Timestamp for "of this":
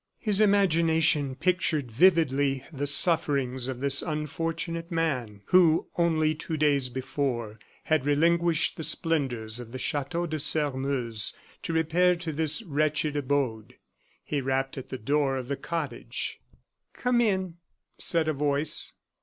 3.67-4.01